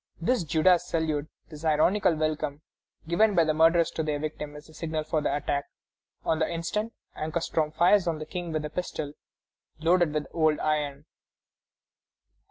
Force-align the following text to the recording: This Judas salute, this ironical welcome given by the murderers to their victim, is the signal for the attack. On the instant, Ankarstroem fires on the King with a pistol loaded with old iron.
This 0.19 0.43
Judas 0.43 0.87
salute, 0.87 1.27
this 1.49 1.63
ironical 1.63 2.15
welcome 2.15 2.63
given 3.07 3.35
by 3.35 3.43
the 3.43 3.53
murderers 3.53 3.91
to 3.91 4.01
their 4.01 4.17
victim, 4.17 4.55
is 4.55 4.65
the 4.65 4.73
signal 4.73 5.03
for 5.03 5.21
the 5.21 5.35
attack. 5.35 5.65
On 6.25 6.39
the 6.39 6.51
instant, 6.51 6.91
Ankarstroem 7.15 7.71
fires 7.71 8.07
on 8.07 8.17
the 8.17 8.25
King 8.25 8.51
with 8.51 8.65
a 8.65 8.71
pistol 8.71 9.13
loaded 9.79 10.11
with 10.11 10.25
old 10.33 10.57
iron. 10.59 11.05